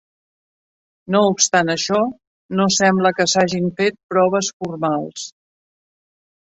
[1.15, 2.01] No obstant això,
[2.61, 5.33] no sembla que s'hagin fet proves formals.